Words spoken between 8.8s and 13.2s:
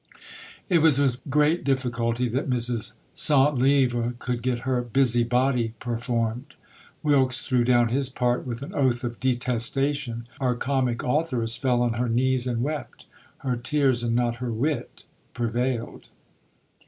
of detestation our comic authoress fell on her knees and wept.